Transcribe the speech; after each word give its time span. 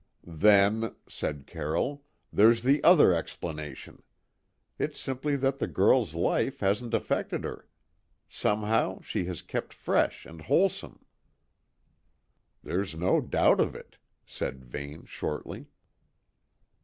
"Then," 0.25 0.95
said 1.07 1.45
Carroll, 1.45 2.03
"there's 2.33 2.63
the 2.63 2.83
other 2.83 3.13
explanation. 3.13 4.01
It's 4.79 4.99
simply 4.99 5.35
that 5.35 5.59
the 5.59 5.67
girl's 5.67 6.15
life 6.15 6.59
hasn't 6.59 6.95
affected 6.95 7.43
her. 7.43 7.67
Somehow 8.27 9.01
she 9.01 9.25
has 9.25 9.43
kept 9.43 9.73
fresh 9.73 10.25
and 10.25 10.41
wholesome." 10.41 11.05
"There's 12.63 12.95
no 12.95 13.21
doubt 13.21 13.61
of 13.61 13.75
it," 13.75 13.97
said 14.25 14.65
Vane 14.65 15.05
shortly. 15.05 15.67